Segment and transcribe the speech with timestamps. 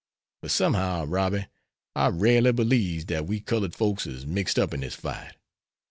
[0.41, 1.45] But, somehow, Robby,
[1.95, 5.35] I ralely b'lieves dat we cullud folks is mixed up in dis fight.